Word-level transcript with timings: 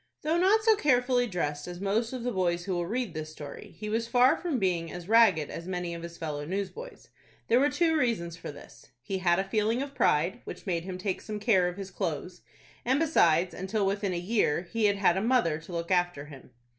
Though 0.23 0.39
not 0.39 0.63
so 0.63 0.75
carefully 0.75 1.27
dressed 1.27 1.67
as 1.67 1.79
most 1.79 2.11
of 2.11 2.23
the 2.23 2.31
boys 2.31 2.65
who 2.65 2.73
will 2.73 2.87
read 2.87 3.13
this 3.13 3.29
story, 3.31 3.75
he 3.77 3.87
was 3.87 4.07
far 4.07 4.35
from 4.35 4.57
being 4.57 4.91
as 4.91 5.07
ragged 5.07 5.51
as 5.51 5.67
many 5.67 5.93
of 5.93 6.01
his 6.01 6.17
fellow 6.17 6.43
newsboys. 6.43 7.09
There 7.49 7.59
were 7.59 7.69
two 7.69 7.95
reasons 7.95 8.35
for 8.35 8.51
this: 8.51 8.87
he 9.03 9.19
had 9.19 9.37
a 9.37 9.43
feeling 9.43 9.79
of 9.79 9.93
pride, 9.93 10.41
which 10.43 10.65
made 10.65 10.85
him 10.85 10.97
take 10.97 11.21
some 11.21 11.39
care 11.39 11.67
of 11.67 11.77
his 11.77 11.91
clothes, 11.91 12.41
and 12.83 12.97
besides, 12.99 13.53
until 13.53 13.85
within 13.85 14.11
a 14.11 14.17
year, 14.17 14.63
he 14.63 14.85
had 14.85 14.95
had 14.95 15.17
a 15.17 15.21
mother 15.21 15.59
to 15.59 15.71
look 15.71 15.91
after 15.91 16.25
him. 16.25 16.49